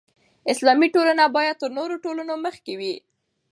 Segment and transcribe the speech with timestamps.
[0.51, 2.95] اسلامي ټولنه باید تر نورو ټولنو مخکې وي.